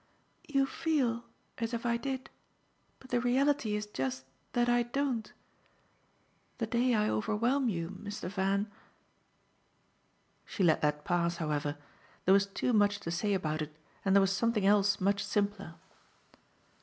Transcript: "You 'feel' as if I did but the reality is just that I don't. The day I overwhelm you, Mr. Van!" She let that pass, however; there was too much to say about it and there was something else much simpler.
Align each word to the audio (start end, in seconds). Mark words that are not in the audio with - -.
"You 0.47 0.65
'feel' 0.65 1.25
as 1.59 1.75
if 1.75 1.85
I 1.85 1.95
did 1.95 2.31
but 2.99 3.11
the 3.11 3.21
reality 3.21 3.75
is 3.75 3.85
just 3.85 4.25
that 4.53 4.67
I 4.67 4.81
don't. 4.81 5.31
The 6.57 6.65
day 6.65 6.95
I 6.95 7.07
overwhelm 7.07 7.69
you, 7.69 7.89
Mr. 7.91 8.27
Van!" 8.27 8.65
She 10.47 10.63
let 10.63 10.81
that 10.81 11.05
pass, 11.05 11.37
however; 11.37 11.77
there 12.25 12.33
was 12.33 12.47
too 12.47 12.73
much 12.73 12.99
to 13.01 13.11
say 13.11 13.35
about 13.35 13.61
it 13.61 13.77
and 14.03 14.15
there 14.15 14.21
was 14.21 14.35
something 14.35 14.65
else 14.65 14.99
much 14.99 15.23
simpler. 15.23 15.75